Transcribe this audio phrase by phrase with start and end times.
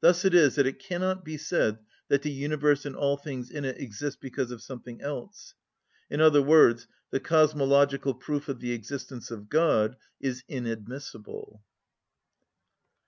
[0.00, 1.78] Thus it is that it cannot be said
[2.08, 5.54] that the universe and all things in it exist because of something else.
[6.10, 11.62] In other words, the cosmological proof of the existence of God is inadmissible.